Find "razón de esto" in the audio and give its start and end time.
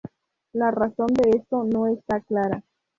0.71-1.63